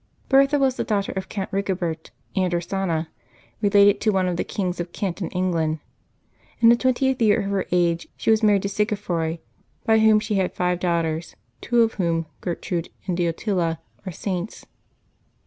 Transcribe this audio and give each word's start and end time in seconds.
©ERTHA 0.31 0.59
was 0.59 0.77
the 0.77 0.83
daughter 0.83 1.11
of 1.11 1.29
Count 1.29 1.51
Eigobert 1.51 2.09
and 2.35 2.51
Hrs 2.51 2.73
ana, 2.73 3.07
related 3.61 4.01
to 4.01 4.09
one 4.11 4.27
of 4.27 4.35
the 4.35 4.43
kings 4.43 4.79
of 4.79 4.91
Kent 4.91 5.21
in 5.21 5.27
England. 5.29 5.77
In 6.59 6.69
the 6.69 6.75
twentieth 6.75 7.21
year 7.21 7.41
of 7.41 7.51
her 7.51 7.67
age 7.71 8.07
she 8.17 8.31
was 8.31 8.41
married 8.41 8.63
to 8.63 8.67
Sige 8.67 8.97
froi, 8.97 9.37
by 9.85 9.99
whom 9.99 10.19
she 10.19 10.33
had 10.37 10.53
five 10.55 10.79
daughters, 10.79 11.35
two 11.61 11.83
of 11.83 11.93
whom, 12.01 12.25
Ger 12.43 12.55
trude 12.55 12.89
and 13.05 13.15
Deotila, 13.15 13.77
are 14.03 14.11
Saints. 14.11 14.65